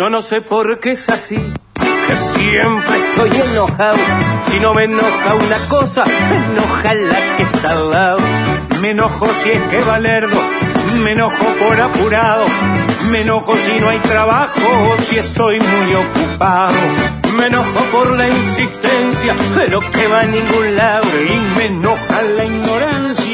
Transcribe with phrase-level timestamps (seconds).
[0.00, 3.98] Yo no sé por qué es así, que siempre estoy enojado.
[4.50, 8.18] Si no me enoja una cosa, me enoja la que está al lado.
[8.80, 10.40] Me enojo si es que valerdo,
[11.04, 12.46] me enojo por apurado.
[13.12, 16.72] Me enojo si no hay trabajo, si estoy muy ocupado.
[17.36, 21.06] Me enojo por la insistencia de lo que va a ningún lado.
[21.28, 23.29] Y me enoja la ignorancia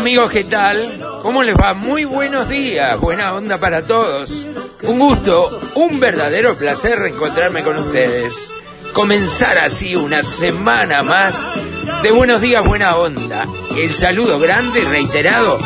[0.00, 0.98] amigos, ¿qué tal?
[1.20, 1.74] ¿Cómo les va?
[1.74, 4.46] Muy buenos días, buena onda para todos.
[4.82, 8.50] Un gusto, un verdadero placer reencontrarme con ustedes.
[8.94, 11.38] Comenzar así una semana más
[12.02, 13.46] de buenos días, buena onda.
[13.76, 15.58] El saludo grande y reiterado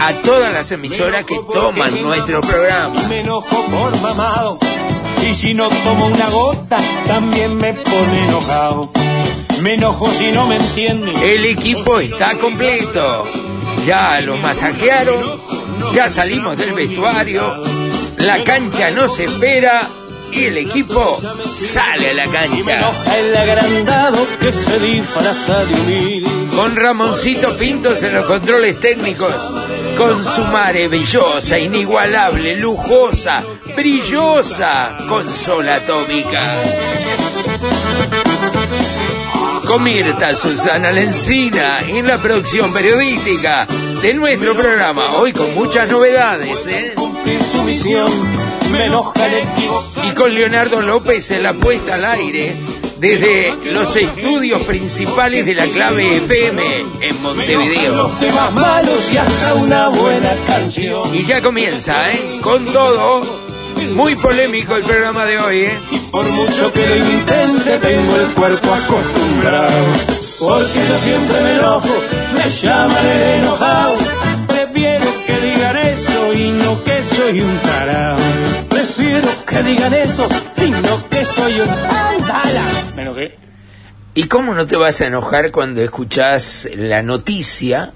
[0.00, 3.02] a todas las emisoras que toman nuestro programa.
[3.06, 4.58] Me enojo por mamado.
[5.28, 8.90] Y si no tomo una gota, también me pone enojado.
[9.60, 11.14] Me enojo si no me entienden.
[11.22, 13.26] El equipo está completo.
[13.86, 15.40] Ya los masajearon,
[15.94, 17.62] ya salimos del vestuario,
[18.18, 19.88] la cancha no se espera
[20.32, 21.20] y el equipo
[21.54, 22.78] sale a la cancha.
[26.56, 29.34] Con Ramoncito Pintos en los controles técnicos,
[29.96, 33.44] con su maravillosa, inigualable, lujosa,
[33.76, 36.62] brillosa consola atómica.
[39.66, 43.66] Con Mirta Susana Lencina en la producción periodística
[44.02, 46.94] de nuestro programa, hoy con muchas novedades, ¿eh?
[50.02, 52.54] Y con Leonardo López en la puesta al aire
[52.98, 56.62] desde los estudios principales de la clave FM
[57.00, 58.12] en Montevideo.
[61.12, 62.38] Y ya comienza, ¿eh?
[62.40, 63.43] Con todo,
[63.94, 65.78] muy polémico el programa de hoy, ¿eh?
[66.10, 69.84] Por mucho que lo intente, tengo el cuerpo acostumbrado.
[70.40, 71.94] Porque yo siempre me enojo,
[72.34, 73.94] me llaman el enojado.
[74.46, 78.18] Prefiero que digan eso y no que soy un tarado.
[78.68, 82.62] Prefiero que digan eso y no que soy un andala.
[82.96, 83.36] Me enojé.
[84.14, 87.92] ¿Y cómo no te vas a enojar cuando escuchás la noticia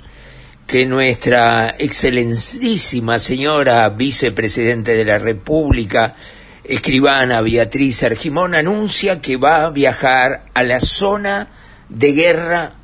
[0.69, 6.15] que nuestra excelentísima señora vicepresidente de la República,
[6.63, 11.49] escribana Beatriz Argimón, anuncia que va a viajar a la zona
[11.89, 12.75] de guerra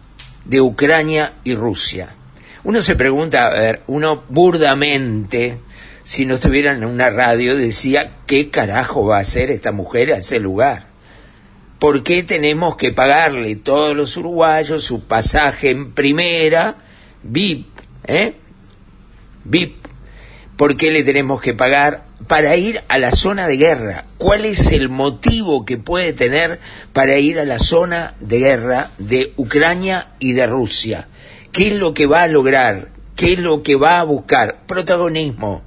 [0.46, 2.14] de Ucrania y Rusia?
[2.62, 5.58] Uno se pregunta, a ver, uno burdamente,
[6.04, 10.16] si no estuviera en una radio, decía, ¿qué carajo va a hacer esta mujer a
[10.16, 10.86] ese lugar?
[11.78, 16.76] ¿Por qué tenemos que pagarle todos los uruguayos su pasaje en primera,
[17.22, 17.73] VIP,
[18.06, 18.34] ¿eh?
[19.44, 19.84] VIP?
[20.56, 24.04] ¿Por qué le tenemos que pagar para ir a la zona de guerra?
[24.19, 26.60] ¿Cuál es el motivo que puede tener
[26.93, 31.09] para ir a la zona de guerra de Ucrania y de Rusia?
[31.50, 32.88] ¿Qué es lo que va a lograr?
[33.16, 34.60] ¿Qué es lo que va a buscar?
[34.66, 35.62] Protagonismo,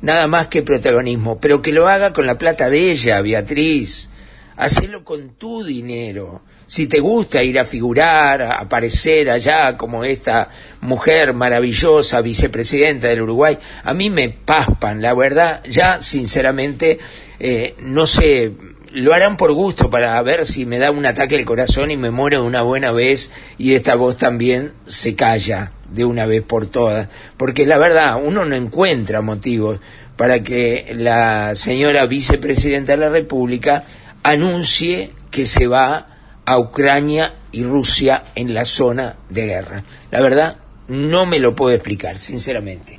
[0.00, 4.08] nada más que protagonismo, pero que lo haga con la plata de ella, Beatriz.
[4.56, 6.42] Hacelo con tu dinero.
[6.72, 10.48] Si te gusta ir a figurar, a aparecer allá como esta
[10.80, 16.98] mujer maravillosa, vicepresidenta del Uruguay, a mí me paspan, la verdad, ya sinceramente,
[17.38, 18.52] eh, no sé,
[18.90, 22.10] lo harán por gusto para ver si me da un ataque al corazón y me
[22.10, 26.64] muero de una buena vez y esta voz también se calla de una vez por
[26.64, 27.08] todas.
[27.36, 29.78] Porque la verdad, uno no encuentra motivos
[30.16, 33.84] para que la señora vicepresidenta de la República
[34.22, 36.08] anuncie que se va
[36.44, 39.84] a Ucrania y Rusia en la zona de guerra.
[40.10, 40.56] La verdad,
[40.88, 42.98] no me lo puedo explicar, sinceramente.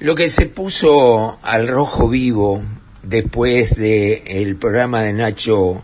[0.00, 2.62] Lo que se puso al rojo vivo
[3.02, 5.82] después del el programa de Nacho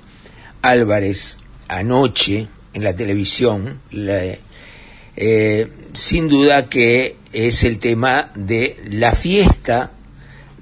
[0.63, 9.91] Álvarez anoche en la televisión, eh, sin duda que es el tema de la fiesta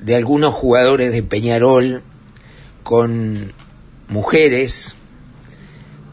[0.01, 2.03] de algunos jugadores de Peñarol
[2.83, 3.53] con
[4.09, 4.95] mujeres,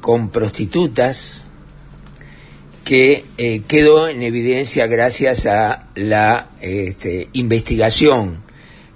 [0.02, 1.39] con prostitutas,
[2.90, 8.42] que eh, quedó en evidencia gracias a la este, investigación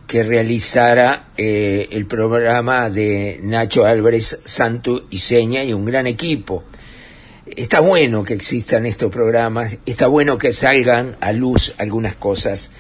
[0.08, 6.64] que realizara eh, el programa de Nacho Álvarez Santo y Seña y un gran equipo.
[7.46, 12.72] Está bueno que existan estos programas, está bueno que salgan a luz algunas cosas.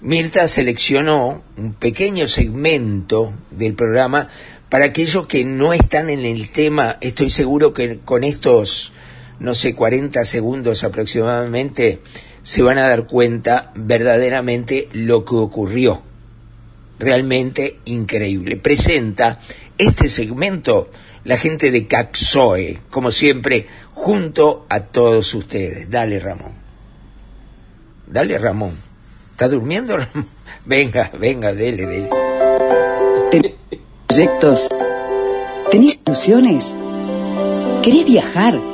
[0.00, 4.30] Mirta seleccionó un pequeño segmento del programa
[4.70, 6.96] para aquellos que no están en el tema.
[7.02, 8.94] Estoy seguro que con estos,
[9.42, 12.00] no sé, 40 segundos aproximadamente,
[12.42, 16.02] se van a dar cuenta verdaderamente lo que ocurrió.
[16.98, 18.56] Realmente increíble.
[18.56, 19.40] Presenta
[19.76, 20.90] este segmento
[21.24, 25.90] la gente de Caxoe, como siempre, junto a todos ustedes.
[25.90, 26.52] Dale, Ramón.
[28.06, 28.76] Dale, Ramón.
[29.32, 30.26] ¿Está durmiendo, Ramón?
[30.64, 32.10] Venga, venga, dele, dele.
[33.30, 33.52] ¿Tenés
[34.06, 34.68] proyectos?
[35.70, 36.74] ¿Tenés ilusiones?
[37.82, 38.71] ¿Querés viajar?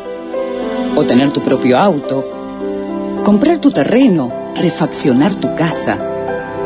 [0.99, 3.23] ¿O tener tu propio auto?
[3.25, 4.53] ¿Comprar tu terreno?
[4.57, 5.97] ¿Refaccionar tu casa?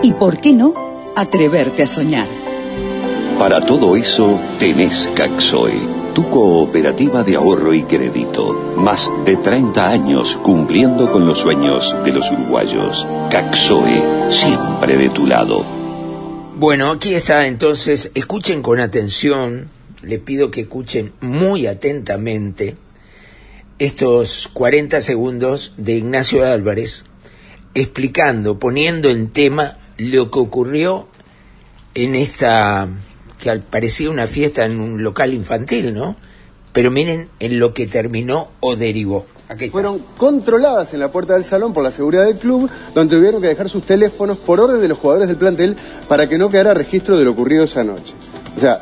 [0.02, 0.72] ¿Y por qué no?
[1.14, 2.28] Atreverte a soñar.
[3.38, 8.54] Para todo eso tenés Caxoe, tu cooperativa de ahorro y crédito.
[8.74, 13.06] Más de 30 años cumpliendo con los sueños de los uruguayos.
[13.30, 15.62] Caxoe, siempre de tu lado.
[16.56, 19.68] Bueno, aquí está entonces, escuchen con atención,
[20.00, 22.78] le pido que escuchen muy atentamente
[23.84, 27.04] estos 40 segundos de Ignacio Álvarez
[27.74, 31.08] explicando, poniendo en tema lo que ocurrió
[31.96, 32.86] en esta,
[33.40, 36.14] que parecía una fiesta en un local infantil, ¿no?
[36.72, 39.26] Pero miren en lo que terminó o derivó.
[39.72, 43.48] Fueron controladas en la puerta del salón por la seguridad del club, donde tuvieron que
[43.48, 45.76] dejar sus teléfonos por orden de los jugadores del plantel
[46.06, 48.14] para que no quedara registro de lo ocurrido esa noche.
[48.56, 48.80] O sea,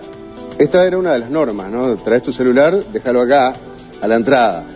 [0.58, 1.96] esta era una de las normas, ¿no?
[1.96, 3.54] Traes tu celular, déjalo acá,
[4.02, 4.66] a la entrada.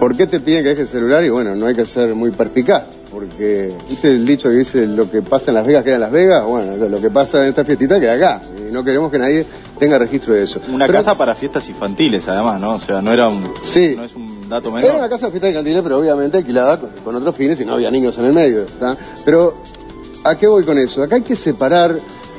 [0.00, 1.22] ¿Por qué te piden que dejes el celular?
[1.24, 5.10] Y bueno, no hay que ser muy perspicaz, porque, ¿viste el dicho que dice lo
[5.10, 6.44] que pasa en Las Vegas queda en Las Vegas?
[6.46, 9.44] Bueno, lo que pasa en esta fiestita queda acá, y no queremos que nadie
[9.78, 10.58] tenga registro de eso.
[10.72, 12.70] Una Pero- casa para fiestas infantiles, además, ¿no?
[12.70, 13.92] O sea, no era un, Sí.
[13.94, 14.96] no es un dato Era menor.
[14.96, 17.90] una casa de fiesta infantil, pero obviamente alquilada con, con otros fines y no había
[17.90, 18.62] niños en el medio.
[18.62, 18.96] ¿está?
[19.24, 19.58] Pero,
[20.24, 21.02] ¿a qué voy con eso?
[21.02, 21.98] Acá hay que separar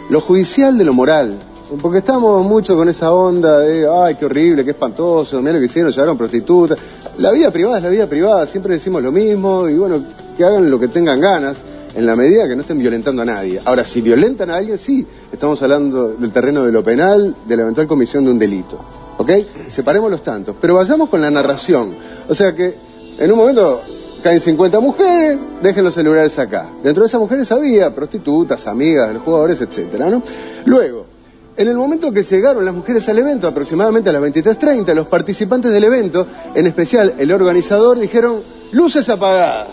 [0.09, 1.37] lo judicial de lo moral.
[1.79, 5.65] Porque estamos mucho con esa onda de, ay, qué horrible, qué espantoso, mira lo que
[5.65, 6.77] hicieron, llevaron prostitutas.
[7.17, 10.03] La vida privada es la vida privada, siempre decimos lo mismo y bueno,
[10.35, 11.57] que hagan lo que tengan ganas
[11.95, 13.61] en la medida que no estén violentando a nadie.
[13.63, 17.63] Ahora, si violentan a alguien, sí, estamos hablando del terreno de lo penal, de la
[17.63, 18.77] eventual comisión de un delito.
[19.17, 19.29] ¿Ok?
[19.67, 20.55] Separemos los tantos.
[20.59, 21.95] Pero vayamos con la narración.
[22.27, 22.75] O sea que,
[23.17, 23.81] en un momento,
[24.21, 26.69] caen 50 mujeres, dejen los celulares acá.
[26.83, 30.21] Dentro de esas mujeres había prostitutas, amigas de los jugadores, etcétera, ¿no?
[30.65, 31.10] Luego,
[31.57, 35.71] en el momento que llegaron las mujeres al evento, aproximadamente a las 23.30, los participantes
[35.71, 36.25] del evento,
[36.55, 39.67] en especial el organizador, dijeron, luces apagadas.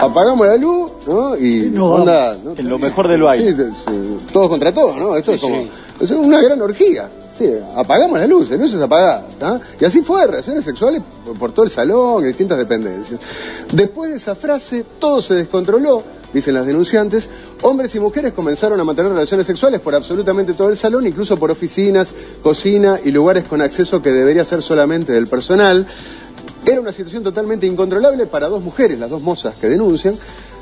[0.00, 1.36] Apagamos la luz, ¿no?
[1.36, 2.52] Y onda, ¿no?
[2.56, 3.54] En lo mejor del baile.
[3.54, 5.14] Sí, sí, todos contra todos, ¿no?
[5.14, 5.64] Esto es como
[6.00, 7.08] es una gran orgía.
[7.38, 9.24] Sí, apagamos las luces, luces apagadas.
[9.40, 9.60] ¿ah?
[9.80, 13.20] Y así fue, relaciones sexuales por, por todo el salón, en distintas dependencias.
[13.72, 17.28] Después de esa frase, todo se descontroló, dicen las denunciantes.
[17.62, 21.50] Hombres y mujeres comenzaron a mantener relaciones sexuales por absolutamente todo el salón, incluso por
[21.50, 25.86] oficinas, cocina y lugares con acceso que debería ser solamente del personal.
[26.64, 30.16] Era una situación totalmente incontrolable para dos mujeres, las dos mozas que denuncian,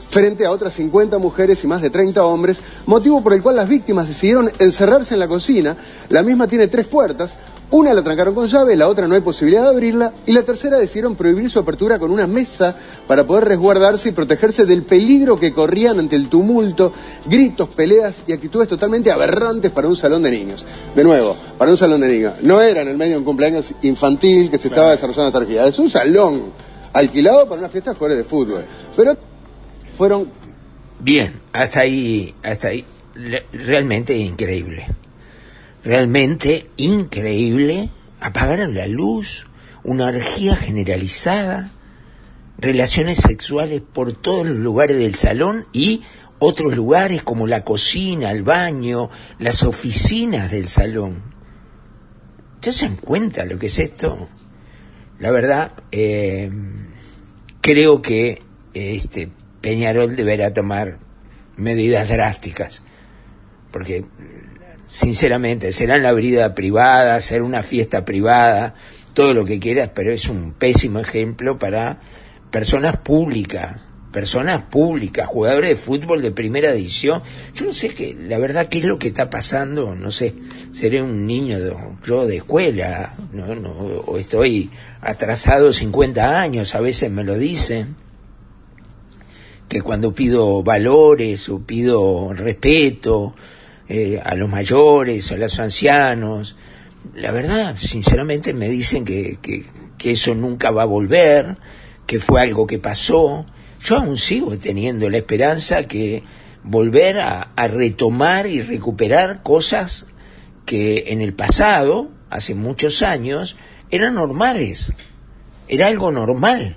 [0.09, 3.69] frente a otras 50 mujeres y más de 30 hombres, motivo por el cual las
[3.69, 5.77] víctimas decidieron encerrarse en la cocina.
[6.09, 7.37] La misma tiene tres puertas,
[7.71, 10.79] una la trancaron con llave, la otra no hay posibilidad de abrirla, y la tercera
[10.79, 15.53] decidieron prohibir su apertura con una mesa para poder resguardarse y protegerse del peligro que
[15.53, 16.93] corrían ante el tumulto,
[17.27, 20.67] gritos, peleas y actitudes totalmente aberrantes para un salón de niños.
[20.95, 22.35] De nuevo, para un salón de niños.
[22.43, 25.67] No era en el medio de un cumpleaños infantil que se estaba desarrollando esta orgía,
[25.67, 26.53] es un salón
[26.93, 28.65] alquilado para una fiesta de jugadores de fútbol.
[28.97, 29.17] Pero
[29.97, 30.41] fueron
[31.03, 32.85] Bien, hasta ahí, hasta ahí.
[33.53, 34.87] Realmente increíble.
[35.85, 37.91] Realmente increíble.
[38.21, 39.47] Apagaron la luz,
[39.83, 41.71] una orgía generalizada,
[42.59, 46.03] relaciones sexuales por todos los lugares del salón y
[46.39, 51.23] otros lugares como la cocina, el baño, las oficinas del salón.
[52.57, 54.29] ¿Ustedes se dan cuenta lo que es esto?
[55.19, 56.51] La verdad, eh,
[57.61, 58.43] creo que
[58.75, 60.99] este Peñarol deberá tomar
[61.57, 62.83] medidas drásticas,
[63.71, 64.05] porque
[64.91, 68.75] sinceramente, será en la vida privada, será una fiesta privada,
[69.15, 72.01] todo lo que quieras, pero es un pésimo ejemplo para
[72.51, 73.77] personas públicas,
[74.13, 77.23] personas públicas, jugadores de fútbol de primera edición.
[77.55, 80.35] Yo no sé qué, la verdad, qué es lo que está pasando, no sé,
[80.73, 81.73] seré un niño de,
[82.05, 84.71] yo de escuela, no, no, o estoy
[85.03, 87.95] atrasado 50 años, a veces me lo dicen,
[89.69, 93.37] que cuando pido valores o pido respeto
[93.93, 96.55] eh, a los mayores, a los ancianos,
[97.17, 101.57] la verdad, sinceramente me dicen que, que, eso nunca va a volver,
[102.07, 103.47] que fue algo que pasó.
[103.83, 106.23] Yo aún sigo teniendo la esperanza que
[106.63, 110.07] volver a, a retomar y recuperar cosas
[110.65, 113.57] que en el pasado, hace muchos años,
[113.91, 114.93] eran normales.
[115.67, 116.77] Era algo normal.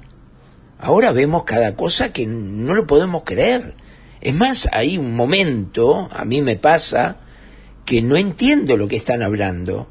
[0.80, 3.76] Ahora vemos cada cosa que no lo podemos creer.
[4.24, 7.18] Es más, hay un momento, a mí me pasa,
[7.84, 9.90] que no entiendo lo que están hablando.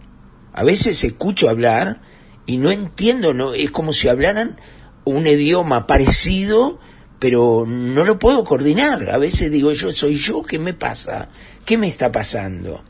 [0.54, 2.00] A veces escucho hablar
[2.46, 4.58] y no entiendo, no, es como si hablaran
[5.04, 6.80] un idioma parecido,
[7.18, 9.10] pero no lo puedo coordinar.
[9.10, 11.28] A veces digo yo, soy yo, ¿qué me pasa?
[11.66, 12.82] ¿Qué me está pasando?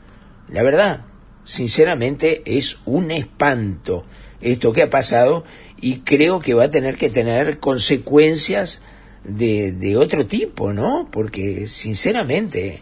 [0.47, 1.03] La verdad,
[1.43, 4.03] sinceramente, es un espanto
[4.39, 5.43] esto que ha pasado
[5.81, 8.81] y creo que va a tener que tener consecuencias
[9.23, 11.07] de, de otro tipo, ¿no?
[11.11, 12.81] Porque, sinceramente,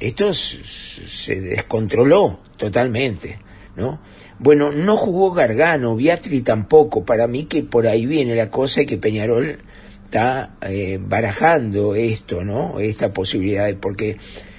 [0.00, 3.38] esto se descontroló totalmente,
[3.76, 4.00] ¿no?
[4.38, 7.04] Bueno, no jugó Gargano, Beatri tampoco.
[7.04, 9.58] Para mí que por ahí viene la cosa y que Peñarol
[10.06, 12.80] está eh, barajando esto, ¿no?
[12.80, 14.16] Esta posibilidad, porque,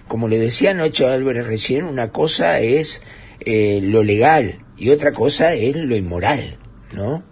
[0.08, 3.02] como le decía anoche a Álvarez recién, una cosa es
[3.40, 6.58] eh, lo legal y otra cosa es lo inmoral,
[6.94, 7.24] ¿no?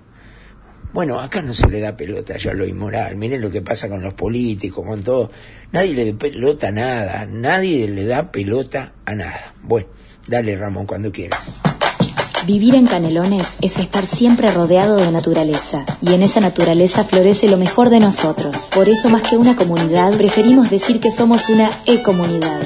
[0.91, 3.15] Bueno, acá no se le da pelota ya lo inmoral.
[3.15, 5.31] Miren lo que pasa con los políticos, con todo.
[5.72, 7.27] Nadie le da pelota a nada.
[7.27, 9.53] Nadie le da pelota a nada.
[9.62, 9.88] Bueno,
[10.27, 11.51] dale Ramón cuando quieras.
[12.46, 17.58] Vivir en Canelones es estar siempre rodeado de naturaleza, y en esa naturaleza florece lo
[17.58, 18.55] mejor de nosotros.
[18.74, 22.62] Por eso, más que una comunidad, preferimos decir que somos una e-comunidad.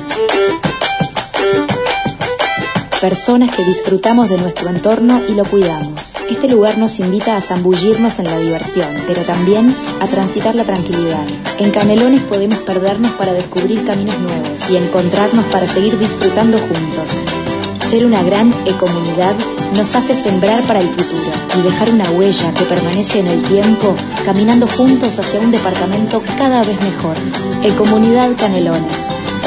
[3.04, 6.14] Personas que disfrutamos de nuestro entorno y lo cuidamos.
[6.30, 11.26] Este lugar nos invita a zambullirnos en la diversión, pero también a transitar la tranquilidad.
[11.60, 17.90] En Canelones podemos perdernos para descubrir caminos nuevos y encontrarnos para seguir disfrutando juntos.
[17.90, 19.36] Ser una gran ecomunidad
[19.76, 21.30] nos hace sembrar para el futuro
[21.60, 26.64] y dejar una huella que permanece en el tiempo, caminando juntos hacia un departamento cada
[26.64, 27.18] vez mejor.
[27.64, 28.94] Ecomunidad Canelones,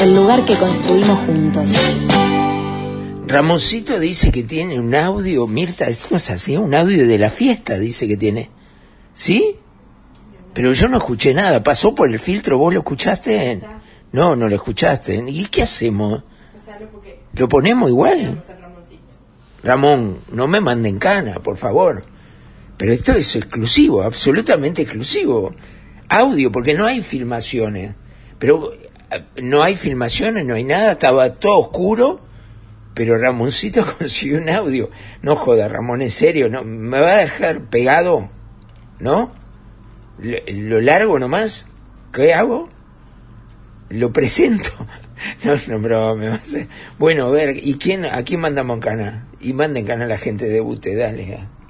[0.03, 1.71] el lugar que construimos juntos.
[3.27, 7.77] Ramoncito dice que tiene un audio, Mirta, esto es así, un audio de la fiesta,
[7.77, 8.49] dice que tiene.
[9.13, 9.57] ¿Sí?
[10.53, 13.61] Pero yo no escuché nada, pasó por el filtro, ¿vos lo escuchaste?
[14.13, 15.21] No, no lo escuchaste.
[15.27, 16.23] ¿Y qué hacemos?
[17.33, 18.41] ¿Lo ponemos igual?
[19.61, 22.03] Ramón, no me manden cana, por favor.
[22.77, 25.53] Pero esto es exclusivo, absolutamente exclusivo.
[26.07, 27.93] Audio, porque no hay filmaciones.
[28.39, 32.21] Pero eh, no hay filmaciones, no hay nada, estaba todo oscuro,
[32.97, 34.89] pero Ramoncito consiguió un audio.
[35.21, 38.29] No joda, Ramón, en serio, no, ¿me va a dejar pegado?
[38.99, 39.31] ¿No?
[40.17, 41.67] Lo, largo nomás,
[42.11, 42.67] ¿qué hago?
[43.89, 44.71] Lo presento.
[45.43, 46.67] No, no, pero me va a hacer...
[46.99, 49.25] Bueno, a ver, ¿y quién, a quién mandamos cana?
[49.41, 51.25] Y manden cana a la gente de UTE, dale.
[51.25, 51.49] ya.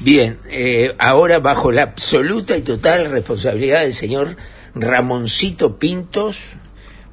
[0.00, 4.36] Bien, eh, ahora bajo la absoluta y total responsabilidad del señor
[4.76, 6.38] Ramoncito Pintos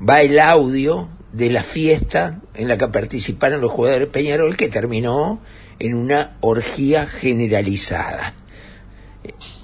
[0.07, 5.41] va el audio de la fiesta en la que participaron los jugadores Peñarol que terminó
[5.79, 8.35] en una orgía generalizada.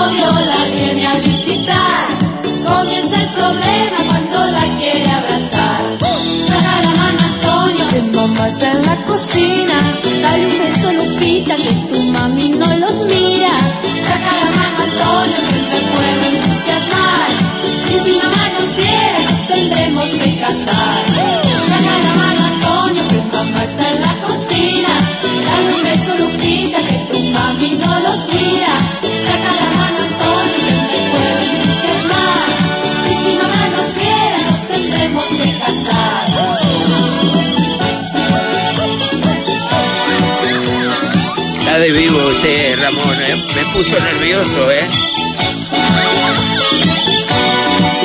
[0.06, 2.06] novio la viene a visitar.
[2.64, 5.80] Comienza el problema cuando la quiere abrazar.
[6.48, 9.76] Saca la mano Antonio, que mamá está en la cocina.
[10.22, 13.54] Dale un beso Lupita, que tu mami no los mira.
[14.08, 17.30] Saca la mano Antonio, que te puedo entusiasmar.
[17.66, 20.95] Y si mamá nos quiere, nos tendremos que casar.
[43.56, 44.86] Me puso nervioso, ¿eh?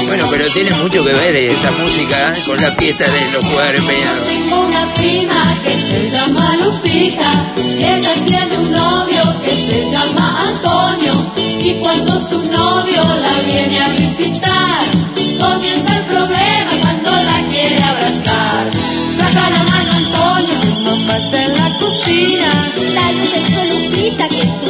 [0.08, 2.44] Bueno, pero tiene mucho que ver esa música ¿eh?
[2.46, 4.28] con la fiesta de los jugadores peñados.
[4.28, 11.14] Tengo una prima que se llama Lupita, ella tiene un novio que se llama Antonio,
[11.36, 14.90] y cuando su novio la viene a visitar,
[15.38, 18.72] comienza el problema cuando la quiere abrazar.
[19.18, 22.72] Saca la mano Antonio, no pasa en la cocina,
[23.12, 24.61] luz del sol Lupita que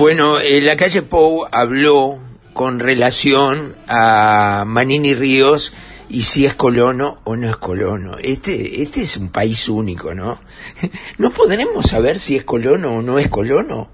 [0.00, 2.20] Bueno, eh, la calle Pou habló
[2.54, 5.74] con relación a Manini Ríos
[6.08, 8.16] y si es colono o no es colono.
[8.16, 10.40] Este, este es un país único, ¿no?
[11.18, 13.90] No podremos saber si es colono o no es colono.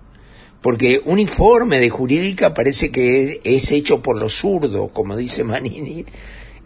[0.63, 6.07] Porque un informe de jurídica parece que es, hecho por los zurdos, como dice Manini.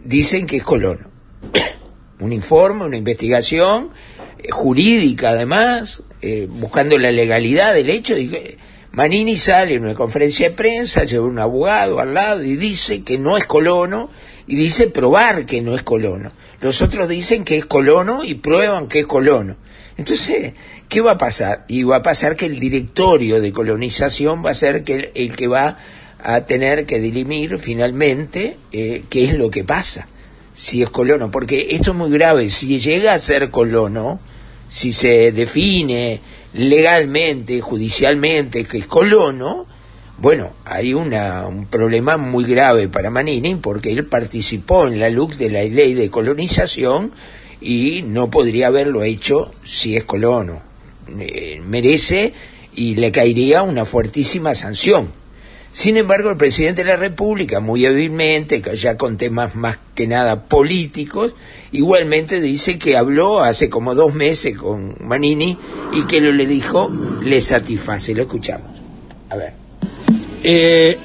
[0.05, 1.09] Dicen que es colono.
[2.19, 3.89] un informe, una investigación
[4.37, 8.13] eh, jurídica además, eh, buscando la legalidad del hecho.
[8.93, 13.17] Manini sale en una conferencia de prensa, lleva un abogado al lado y dice que
[13.17, 14.09] no es colono
[14.47, 16.33] y dice probar que no es colono.
[16.59, 19.55] Los otros dicen que es colono y prueban que es colono.
[19.95, 20.53] Entonces,
[20.89, 21.63] ¿qué va a pasar?
[21.69, 25.47] Y va a pasar que el directorio de colonización va a ser que el, que
[25.47, 25.77] va
[26.21, 30.07] a tener que dirimir finalmente eh, qué es lo que pasa,
[30.53, 34.19] si es colono, porque esto es muy grave, si llega a ser colono,
[34.67, 36.19] si se define
[36.53, 39.65] legalmente, judicialmente que es colono,
[40.17, 45.33] bueno, hay una, un problema muy grave para Manini porque él participó en la LUC
[45.33, 47.11] de la ley de colonización
[47.59, 50.61] y no podría haberlo hecho si es colono.
[51.19, 52.33] Eh, merece
[52.75, 55.20] y le caería una fuertísima sanción.
[55.73, 60.43] Sin embargo, el presidente de la República, muy hábilmente, ya con temas más que nada
[60.43, 61.33] políticos,
[61.71, 65.57] igualmente dice que habló hace como dos meses con Manini
[65.93, 66.91] y que lo le dijo
[67.23, 68.13] le satisface.
[68.13, 68.67] Lo escuchamos.
[69.29, 69.53] A ver.
[70.43, 70.97] Eh,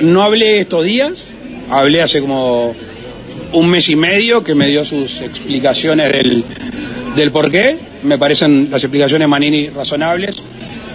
[0.00, 1.34] no hablé estos días,
[1.68, 2.74] hablé hace como
[3.52, 6.44] un mes y medio que me dio sus explicaciones del,
[7.16, 7.76] del por qué.
[8.02, 10.42] Me parecen las explicaciones Manini razonables.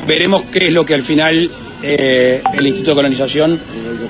[0.08, 1.52] Veremos qué es lo que al final
[1.84, 3.62] eh, el Instituto de Colonización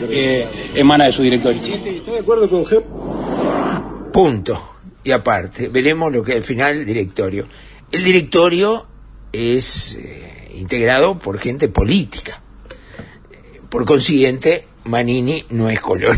[0.10, 1.62] eh, emana de su directorio.
[1.62, 4.12] ¿Está de acuerdo con?
[4.12, 4.72] Punto.
[5.04, 7.48] Y aparte, veremos lo que al final el directorio.
[7.92, 8.88] El directorio
[9.32, 12.42] es eh, integrado por gente política.
[13.70, 16.18] Por consiguiente, Manini no es colono.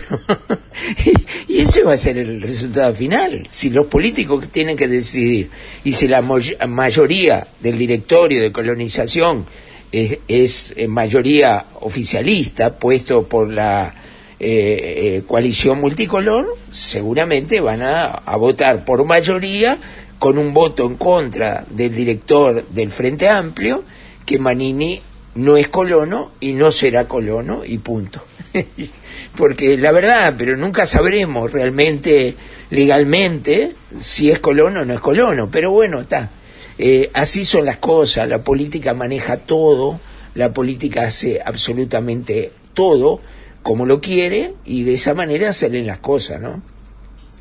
[1.48, 3.48] y ese va a ser el resultado final.
[3.50, 5.50] Si los políticos tienen que decidir
[5.84, 9.46] y si la mo- mayoría del directorio de colonización
[9.92, 13.94] es, eh, mayoría oficialista, puesto por la
[14.40, 19.80] eh, eh, coalición multicolor, seguramente van a, a votar por mayoría
[20.20, 23.84] con un voto en contra del director del Frente Amplio,
[24.26, 25.02] que Manini
[25.36, 28.24] no es colono y no será colono y punto.
[29.38, 32.36] Porque la verdad, pero nunca sabremos realmente
[32.70, 36.32] legalmente si es colono o no es colono, pero bueno, está.
[36.80, 40.00] Eh, así son las cosas, la política maneja todo,
[40.36, 43.20] la política hace absolutamente todo
[43.64, 46.62] como lo quiere y de esa manera salen las cosas, ¿no?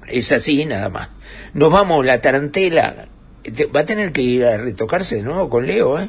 [0.09, 1.11] Es así nada más.
[1.53, 3.09] Nos vamos, la tarantela,
[3.43, 6.09] te- va a tener que ir a retocarse de nuevo con Leo, ¿eh?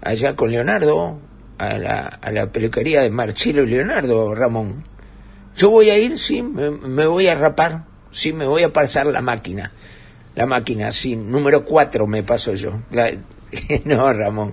[0.00, 1.18] Allá con Leonardo,
[1.58, 4.84] a la, peluquería de Marcelo y Leonardo, Ramón.
[5.56, 9.20] Yo voy a ir, sí, me voy a rapar, sí, me voy a pasar la
[9.20, 9.72] máquina.
[10.34, 12.80] La máquina, sí, número cuatro me paso yo.
[13.84, 14.52] No, Ramón,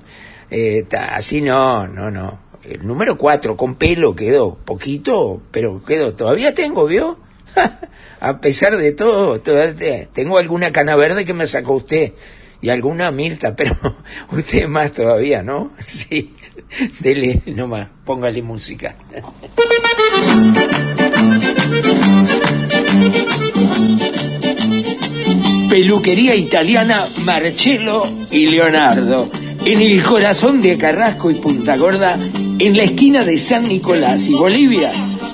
[0.52, 2.40] eh, así no, no, no.
[2.64, 6.14] El número cuatro con pelo quedó, poquito, pero quedó.
[6.14, 7.18] Todavía tengo, ¿vio?
[8.20, 12.14] a pesar de todo, tengo alguna cana verde que me sacó usted
[12.62, 13.76] y alguna Mirta, pero
[14.32, 15.72] usted más todavía, ¿no?
[15.80, 16.36] Sí,
[17.00, 18.96] dele nomás, póngale música.
[25.72, 29.30] Peluquería italiana Marcello y Leonardo,
[29.64, 32.20] en el corazón de Carrasco y Punta Gorda,
[32.60, 34.92] en la esquina de San Nicolás y Bolivia,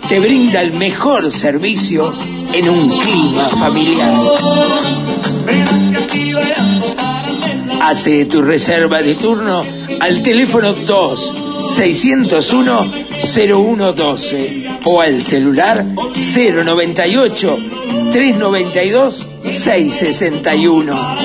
[0.07, 2.13] te brinda el mejor servicio
[2.53, 4.13] en un clima familiar.
[7.81, 9.65] Hace tu reserva de turno
[9.99, 11.33] al teléfono 2
[11.75, 12.91] 601
[13.25, 17.57] 0112 o al celular 098
[18.17, 21.15] 392 661.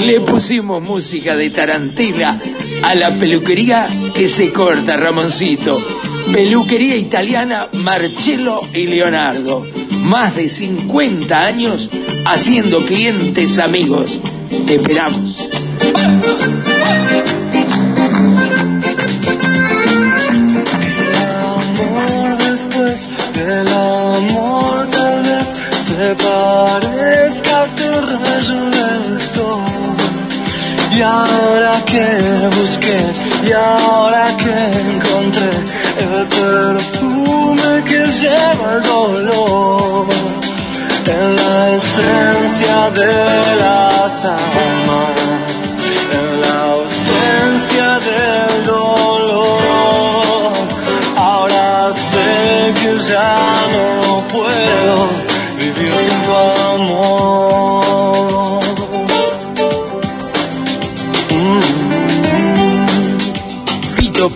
[0.00, 2.36] Le pusimos música de tarantela
[2.82, 5.80] a la peluquería que se corta, Ramoncito.
[6.32, 9.64] Peluquería italiana Marcello y Leonardo.
[9.92, 11.88] Más de 50 años
[12.24, 14.18] haciendo clientes amigos.
[14.66, 15.36] Te esperamos.
[31.00, 32.04] Y ahora que
[32.60, 33.00] busqué,
[33.48, 35.50] y ahora que encontré
[35.98, 40.06] el perfume que lleva el dolor,
[41.06, 43.14] en la esencia de
[43.62, 44.69] las almas,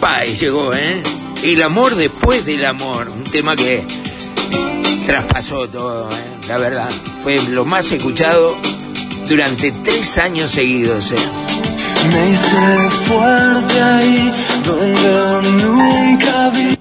[0.05, 1.03] Páez llegó, ¿eh?
[1.43, 3.09] El amor después del amor.
[3.09, 3.83] Un tema que
[5.07, 6.25] traspasó todo, ¿eh?
[6.47, 6.91] La verdad.
[7.23, 8.55] Fue lo más escuchado
[9.27, 11.17] durante tres años seguidos, ¿eh?
[12.13, 14.31] Me hice fuerte ahí
[14.67, 16.79] donde nunca vi.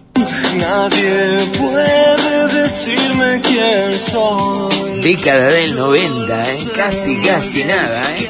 [0.57, 4.99] Nadie puede decirme quién soy.
[5.01, 6.67] Década del 90, ¿eh?
[6.75, 8.29] Casi, casi nada, ¿eh?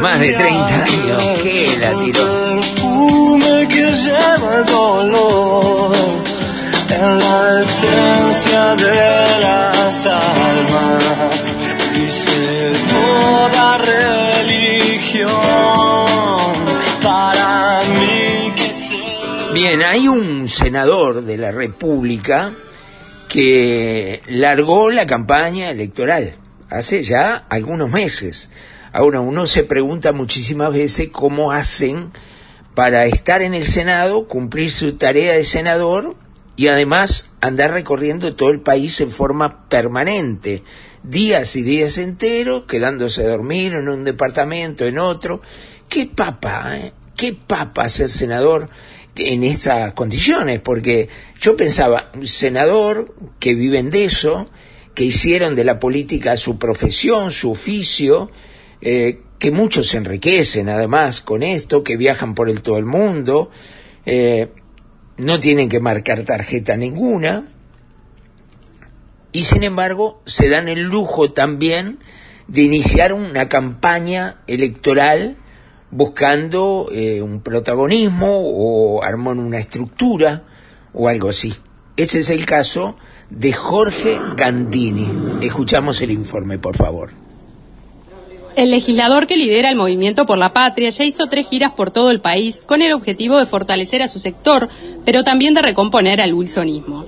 [0.00, 1.22] Más de 30 años.
[1.40, 3.23] que la tiró?
[3.74, 5.96] Lleva el dolor
[6.90, 11.56] en la esencia de las almas.
[11.92, 15.32] Dice toda religión
[17.02, 18.68] para mí que
[19.54, 22.52] Bien, hay un senador de la República
[23.28, 26.36] que largó la campaña electoral
[26.70, 28.50] hace ya algunos meses.
[28.92, 32.12] Ahora uno se pregunta muchísimas veces cómo hacen
[32.74, 36.16] para estar en el Senado, cumplir su tarea de senador
[36.56, 40.62] y además andar recorriendo todo el país en forma permanente,
[41.02, 45.40] días y días enteros, quedándose a dormir en un departamento, en otro.
[45.88, 46.92] ¿Qué papa, eh?
[47.16, 48.68] ¿Qué papa ser senador
[49.14, 50.60] en esas condiciones?
[50.60, 51.08] Porque
[51.40, 54.48] yo pensaba, un senador que viven de eso,
[54.94, 58.30] que hicieron de la política su profesión, su oficio,
[58.84, 63.50] eh, que muchos se enriquecen además con esto, que viajan por el todo el mundo,
[64.04, 64.50] eh,
[65.16, 67.48] no tienen que marcar tarjeta ninguna,
[69.32, 71.98] y sin embargo se dan el lujo también
[72.46, 75.38] de iniciar una campaña electoral
[75.90, 80.44] buscando eh, un protagonismo o armar una estructura
[80.92, 81.54] o algo así.
[81.96, 82.96] Ese es el caso
[83.30, 85.08] de Jorge Gandini.
[85.40, 87.23] Escuchamos el informe, por favor.
[88.56, 92.10] El legislador que lidera el Movimiento por la Patria ya hizo tres giras por todo
[92.10, 94.68] el país con el objetivo de fortalecer a su sector,
[95.04, 97.06] pero también de recomponer al wilsonismo.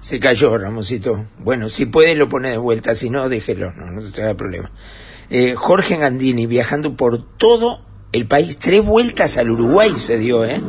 [0.00, 1.24] Se cayó, Ramosito.
[1.38, 4.70] Bueno, si puede lo pone de vuelta, si no, déjelo, no, no te da problema.
[5.30, 7.80] Eh, Jorge Gandini viajando por todo
[8.12, 10.60] el país, tres vueltas al Uruguay se dio, ¿eh?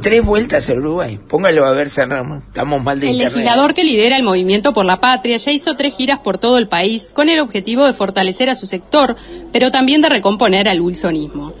[0.00, 1.18] Tres vueltas al Uruguay.
[1.28, 2.42] Póngalo a ver, San Ramón.
[2.48, 3.34] Estamos mal de El internet.
[3.34, 6.68] legislador que lidera el Movimiento por la Patria ya hizo tres giras por todo el
[6.68, 9.16] país con el objetivo de fortalecer a su sector,
[9.52, 11.52] pero también de recomponer al wilsonismo.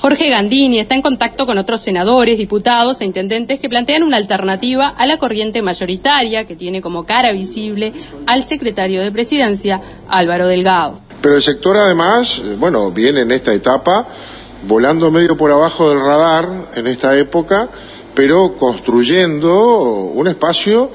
[0.00, 4.88] Jorge Gandini está en contacto con otros senadores, diputados e intendentes que plantean una alternativa
[4.88, 7.92] a la corriente mayoritaria que tiene como cara visible
[8.26, 11.00] al secretario de Presidencia, Álvaro Delgado.
[11.20, 14.06] Pero el sector además, eh, bueno, viene en esta etapa
[14.66, 17.68] volando medio por abajo del radar en esta época,
[18.14, 20.90] pero construyendo un espacio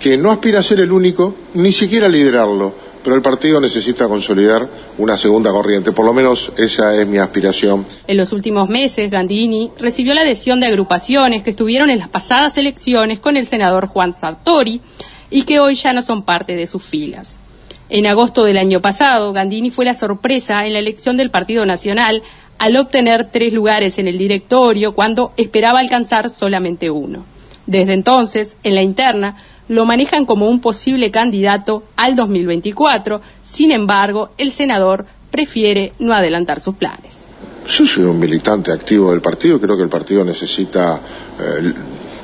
[0.00, 4.68] que no aspira a ser el único, ni siquiera liderarlo, pero el partido necesita consolidar
[4.98, 7.84] una segunda corriente, por lo menos esa es mi aspiración.
[8.06, 12.56] En los últimos meses, Gandini recibió la adhesión de agrupaciones que estuvieron en las pasadas
[12.58, 14.80] elecciones con el senador Juan Sartori
[15.30, 17.38] y que hoy ya no son parte de sus filas.
[17.90, 22.22] En agosto del año pasado, Gandini fue la sorpresa en la elección del Partido Nacional
[22.64, 27.26] al obtener tres lugares en el directorio cuando esperaba alcanzar solamente uno.
[27.66, 29.36] Desde entonces, en la interna,
[29.68, 33.20] lo manejan como un posible candidato al 2024.
[33.42, 37.26] Sin embargo, el senador prefiere no adelantar sus planes.
[37.68, 40.98] Yo soy un militante activo del partido, creo que el partido necesita
[41.38, 41.70] eh,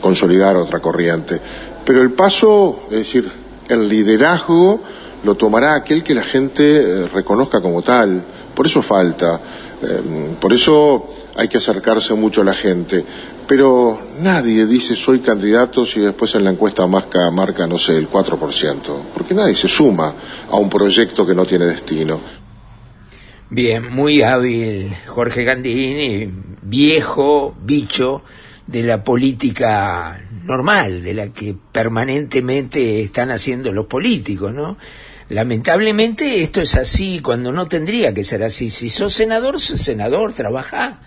[0.00, 1.38] consolidar otra corriente.
[1.85, 3.31] Pero el paso, es decir,
[3.68, 4.81] el liderazgo
[5.22, 8.22] lo tomará aquel que la gente eh, reconozca como tal.
[8.55, 9.40] Por eso falta.
[9.83, 13.05] Eh, por eso hay que acercarse mucho a la gente.
[13.47, 18.09] Pero nadie dice soy candidato si después en la encuesta marca, marca no sé, el
[18.09, 19.03] 4%.
[19.12, 20.14] Porque nadie se suma
[20.49, 22.21] a un proyecto que no tiene destino.
[23.49, 26.31] Bien, muy hábil Jorge Gandini,
[26.62, 28.23] viejo, bicho
[28.69, 34.77] de la política normal, de la que permanentemente están haciendo los políticos, ¿no?
[35.31, 38.69] Lamentablemente esto es así cuando no tendría que ser así.
[38.69, 41.01] Si sos senador, sos senador, trabaja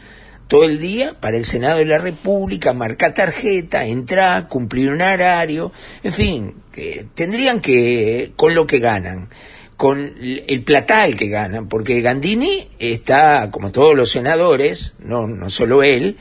[0.47, 5.73] todo el día para el Senado de la República, marca tarjeta, entra, cumplir un horario,
[6.03, 9.27] en fin, que tendrían que, con lo que ganan,
[9.75, 15.83] con el platal que ganan, porque Gandini está, como todos los senadores, no, no solo
[15.83, 16.17] él,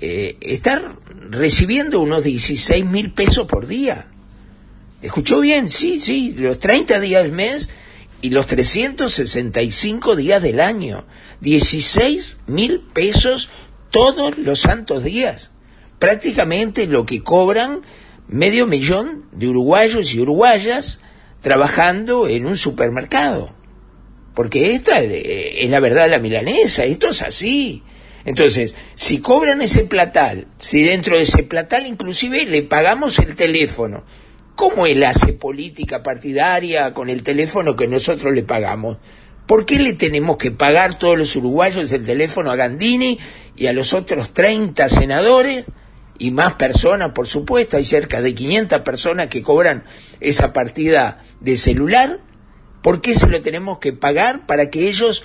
[0.00, 0.96] eh, está
[1.28, 4.06] recibiendo unos 16 mil pesos por día.
[5.00, 5.68] ¿Escuchó bien?
[5.68, 7.70] Sí, sí, los 30 días del mes
[8.20, 11.04] y los 365 días del año.
[11.40, 13.48] 16 mil pesos
[13.90, 15.50] todos los santos días.
[15.98, 17.82] Prácticamente lo que cobran
[18.26, 20.98] medio millón de uruguayos y uruguayas
[21.42, 23.54] trabajando en un supermercado.
[24.34, 27.82] Porque esta es la verdad de la milanesa, esto es así.
[28.24, 34.04] Entonces, si cobran ese platal, si dentro de ese platal inclusive le pagamos el teléfono,
[34.58, 38.96] ¿cómo él hace política partidaria con el teléfono que nosotros le pagamos?
[39.46, 43.20] ¿Por qué le tenemos que pagar todos los uruguayos el teléfono a Gandini
[43.54, 45.64] y a los otros 30 senadores?
[46.18, 49.84] Y más personas, por supuesto, hay cerca de 500 personas que cobran
[50.18, 52.18] esa partida de celular.
[52.82, 55.22] ¿Por qué se lo tenemos que pagar para que ellos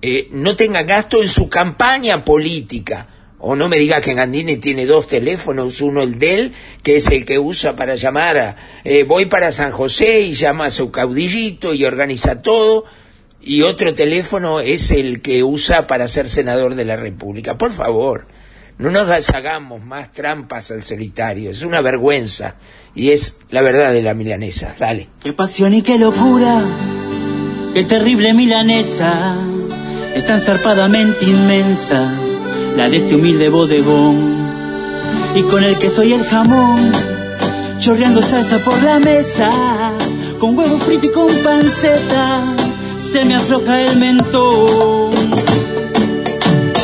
[0.00, 3.08] eh, no tenga gasto en su campaña política.
[3.48, 7.06] O no me diga que Gandini tiene dos teléfonos, uno el de él, que es
[7.12, 10.90] el que usa para llamar a, eh, voy para San José y llama a su
[10.90, 12.86] caudillito y organiza todo,
[13.40, 17.56] y otro teléfono es el que usa para ser senador de la República.
[17.56, 18.26] Por favor,
[18.78, 22.56] no nos hagamos más trampas al solitario, es una vergüenza,
[22.96, 24.74] y es la verdad de la milanesa.
[24.76, 25.06] Dale.
[25.22, 26.64] Qué pasión y qué locura,
[27.74, 29.38] qué terrible milanesa
[30.16, 32.25] es tan zarpadamente inmensa
[32.76, 34.36] la de este humilde bodegón.
[35.34, 36.92] Y con el queso y el jamón,
[37.80, 39.50] chorreando salsa por la mesa,
[40.38, 42.44] con huevo frito y con panceta,
[42.98, 45.10] se me afloja el mentón.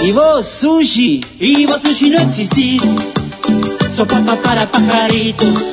[0.02, 2.82] Y vos, sushi, y vos, sushi, no existís,
[3.96, 5.72] sos papa para pajaritos.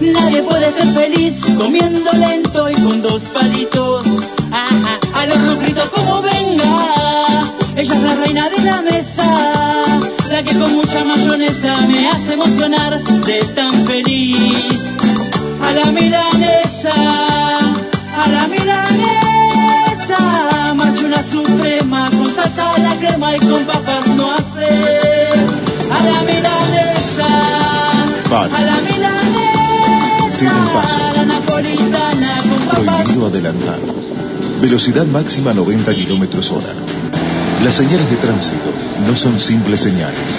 [0.00, 4.04] Nadie puede ser feliz comiendo lento y con dos palitos.
[4.50, 6.49] Ajá, a los fritos como venga.
[7.80, 13.02] Ella es la reina de la mesa, la que con mucha mayonesa me hace emocionar
[13.02, 14.78] de tan feliz.
[15.62, 16.92] A la milanesa,
[18.22, 20.18] a la milanesa,
[20.74, 24.68] marcha una suprema con salsa la crema y con papas no hace.
[25.90, 27.30] A la milanesa,
[28.30, 31.02] a la milanesa, el paso.
[31.02, 33.80] a la napolitana con papas Prohibido adelantar.
[34.60, 36.74] Velocidad máxima 90 kilómetros hora.
[37.64, 38.72] Las señales de tránsito
[39.06, 40.38] no son simples señales.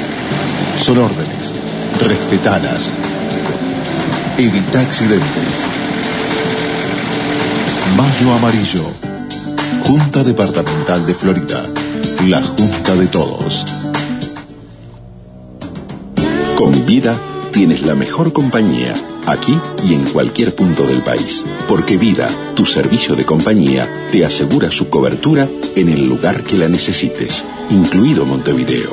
[0.84, 1.54] Son órdenes.
[2.00, 2.92] Respetalas.
[4.40, 5.66] Evita accidentes.
[7.96, 8.86] Mayo Amarillo.
[9.86, 11.64] Junta Departamental de Florida.
[12.26, 13.68] La Junta de Todos.
[16.58, 17.20] Con vida
[17.52, 18.96] tienes la mejor compañía,
[19.28, 21.46] aquí y en cualquier punto del país.
[21.68, 26.68] Porque Vida, tu servicio de compañía, te asegura su cobertura en el lugar que la
[26.68, 28.92] necesites, incluido Montevideo.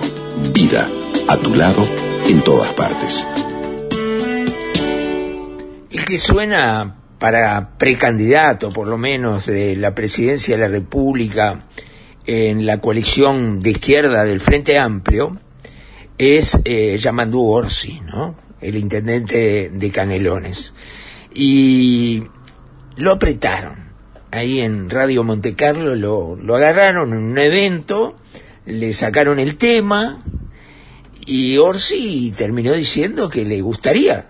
[0.52, 0.88] Vida,
[1.28, 1.86] a tu lado,
[2.28, 3.24] en todas partes.
[5.90, 11.64] El que suena para precandidato, por lo menos, de la presidencia de la República
[12.26, 15.38] en la coalición de izquierda del Frente Amplio,
[16.18, 17.00] es eh,
[17.32, 18.47] Orsi, ¿no?
[18.60, 20.72] El intendente de Canelones.
[21.32, 22.24] Y
[22.96, 23.88] lo apretaron.
[24.30, 28.16] Ahí en Radio Monte Carlo lo, lo agarraron en un evento,
[28.66, 30.22] le sacaron el tema
[31.24, 34.26] y Orsi terminó diciendo que le gustaría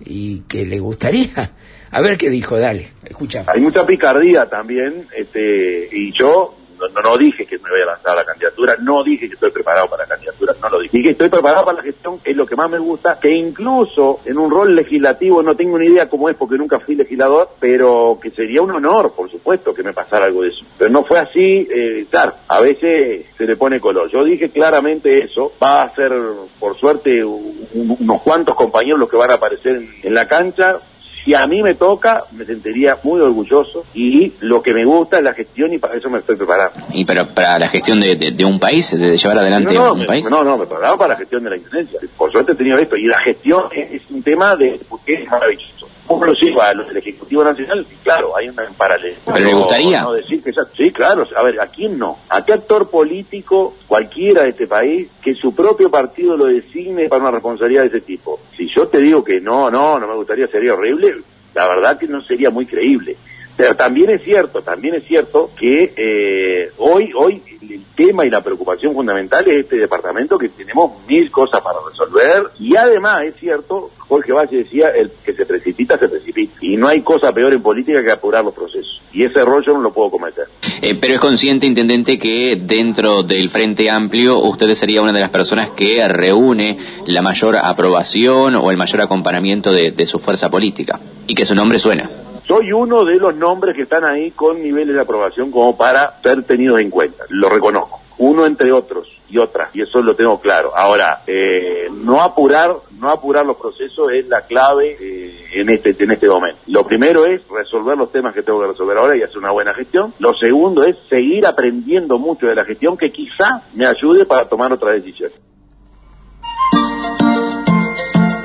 [0.00, 1.52] y que le gustaría.
[1.90, 3.44] A ver qué dijo, dale, escucha.
[3.46, 7.86] Hay mucha picardía también, este, y yo no, no, no dije que me voy a
[7.86, 10.96] lanzar a la candidatura, no dije que estoy preparado para la candidatura, no lo dije.
[10.96, 14.20] Dije que estoy preparado para la gestión, es lo que más me gusta, que incluso
[14.24, 18.18] en un rol legislativo, no tengo ni idea cómo es porque nunca fui legislador, pero
[18.22, 20.64] que sería un honor, por supuesto, que me pasara algo de eso.
[20.78, 24.08] Pero no fue así, eh, claro, a veces se le pone color.
[24.10, 26.12] Yo dije claramente eso, va a ser,
[26.58, 30.78] por suerte, un- unos cuantos compañeros los que van a aparecer en, en la cancha,
[31.24, 35.24] si a mí me toca, me sentiría muy orgulloso y lo que me gusta es
[35.24, 36.78] la gestión y para eso me estoy preparando.
[36.92, 39.92] Y pero para la gestión de, de- de un país, de llevar adelante no, no,
[39.94, 40.28] un me, país.
[40.30, 42.00] no, no, me preparaba para la gestión de la intendencia.
[42.16, 45.28] Por suerte he tenido esto y la gestión es, es un tema de porque es
[45.30, 45.77] maravilloso.
[46.08, 47.86] ¿Cómo lo lleva al Ejecutivo Nacional?
[48.02, 49.16] Claro, hay una en paralelo.
[49.26, 50.02] ¿Pero le gustaría?
[50.02, 51.24] No decir que ya- sí, claro.
[51.36, 52.18] A ver, ¿a quién no?
[52.30, 57.20] ¿A qué actor político, cualquiera de este país, que su propio partido lo designe para
[57.22, 58.40] una responsabilidad de ese tipo?
[58.56, 61.14] Si yo te digo que no, no, no me gustaría, sería horrible,
[61.54, 63.16] la verdad que no sería muy creíble.
[63.58, 68.40] Pero también es cierto, también es cierto que eh, hoy, hoy el tema y la
[68.40, 73.90] preocupación fundamental es este departamento que tenemos mil cosas para resolver y además es cierto,
[73.98, 76.54] Jorge Valle decía, el que se precipita, se precipita.
[76.60, 79.02] Y no hay cosa peor en política que apurar los procesos.
[79.12, 80.44] Y ese error yo no lo puedo cometer.
[80.80, 85.30] Eh, pero es consciente, intendente, que dentro del Frente Amplio usted sería una de las
[85.30, 91.00] personas que reúne la mayor aprobación o el mayor acompañamiento de, de su fuerza política
[91.26, 92.27] y que su nombre suena.
[92.48, 96.44] Soy uno de los nombres que están ahí con niveles de aprobación como para ser
[96.44, 97.24] tenidos en cuenta.
[97.28, 98.00] Lo reconozco.
[98.16, 100.72] Uno entre otros y otras, y eso lo tengo claro.
[100.74, 106.10] Ahora, eh, no apurar, no apurar los procesos es la clave eh, en este en
[106.10, 106.58] este momento.
[106.68, 109.74] Lo primero es resolver los temas que tengo que resolver ahora y hacer una buena
[109.74, 110.14] gestión.
[110.18, 114.72] Lo segundo es seguir aprendiendo mucho de la gestión que quizá me ayude para tomar
[114.72, 115.38] otras decisiones.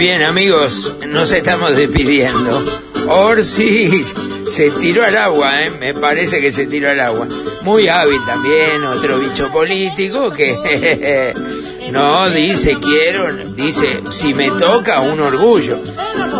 [0.00, 2.64] Bien, amigos, nos estamos despidiendo.
[3.06, 4.02] Orsi
[4.50, 5.70] se tiró al agua, ¿eh?
[5.78, 7.28] me parece que se tiró al agua.
[7.64, 11.34] Muy hábil también, otro bicho político que
[11.92, 15.78] no dice quiero, dice si me toca un orgullo.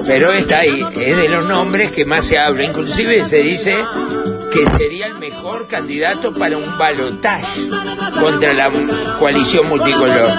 [0.06, 2.64] Pero está ahí, es de los nombres que más se habla.
[2.64, 3.76] Inclusive se dice
[4.50, 7.68] que sería el mejor candidato para un balotaje
[8.22, 8.70] contra la
[9.18, 10.30] coalición multicolor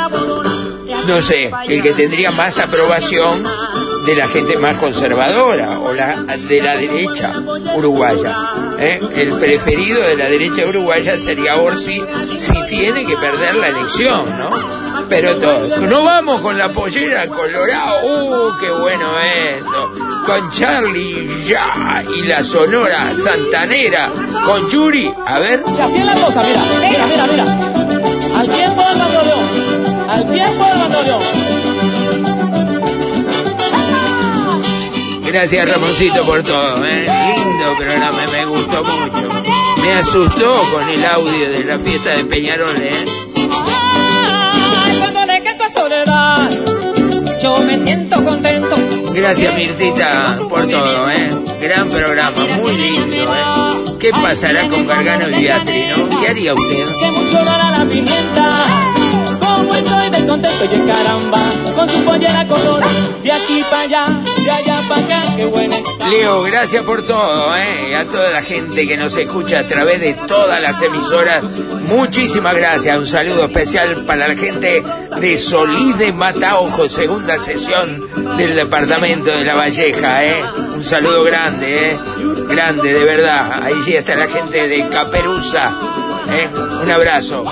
[1.08, 3.44] no sé, el que tendría más aprobación
[4.06, 7.34] de la gente más conservadora o la de la derecha
[7.76, 8.36] uruguaya.
[8.80, 9.00] ¿eh?
[9.16, 12.02] El preferido de la derecha uruguaya sería Orsi
[12.38, 15.08] si tiene que perder la elección, ¿no?
[15.08, 15.78] Pero todo.
[15.78, 19.94] No vamos con la pollera colorado, ¡uh, qué bueno esto!
[20.26, 24.10] Con Charlie ya y la sonora santanera,
[24.46, 25.64] con Yuri, a ver.
[25.68, 28.40] Y así es la cosa, mira, mira, mira, mira.
[28.40, 28.82] Al tiempo.
[30.12, 31.22] Al tiempo del bandoneón.
[35.26, 37.08] Gracias Ramoncito por todo, ¿eh?
[37.38, 39.30] lindo programa, me gustó mucho.
[39.82, 43.06] Me asustó con el audio de la fiesta de Peñarol, ¿eh?
[43.66, 45.22] Ay, cuando
[45.58, 46.50] tu soledad,
[47.42, 48.76] yo me siento contento.
[49.14, 51.30] Gracias Mirtita por todo, ¿eh?
[51.62, 53.96] Gran programa, muy lindo, ¿eh?
[53.98, 56.20] ¿Qué pasará con Gargano y Beatriz, no?
[56.20, 56.96] ¿Qué haría usted?
[57.00, 58.41] Que mucho dará la pimienta.
[60.62, 61.40] De caramba,
[61.76, 62.84] con su pollera color,
[63.24, 66.08] de aquí para allá, de allá para acá, qué buena está.
[66.08, 67.96] Leo, gracias por todo, ¿eh?
[67.96, 71.44] A toda la gente que nos escucha a través de todas las emisoras,
[71.88, 72.96] muchísimas gracias.
[72.96, 74.84] Un saludo especial para la gente
[75.20, 80.44] de Solide Mataojo, segunda sesión del departamento de La Valleja, ¿eh?
[80.76, 82.00] Un saludo grande, ¿eh?
[82.48, 83.64] Grande, de verdad.
[83.64, 85.74] Ahí está la gente de Caperuza,
[86.30, 86.48] ¿eh?
[86.84, 87.46] Un abrazo.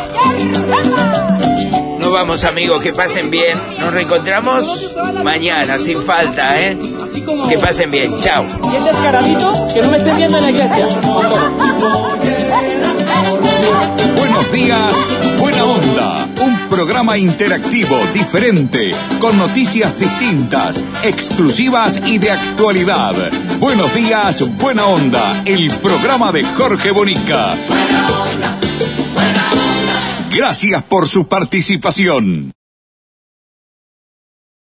[2.09, 3.55] Nos vamos amigos, que pasen bien.
[3.79, 6.75] Nos reencontramos mañana, sin falta, ¿eh?
[7.47, 8.19] Que pasen bien.
[8.19, 8.47] Chao.
[8.73, 10.87] Y el descaradito, que no me estén viendo en la iglesia.
[14.15, 14.93] Buenos días,
[15.37, 16.27] buena onda.
[16.41, 23.13] Un programa interactivo, diferente, con noticias distintas, exclusivas y de actualidad.
[23.59, 25.43] Buenos días, buena onda.
[25.45, 27.55] El programa de Jorge Bonica.
[30.35, 32.51] Gracias por su participación.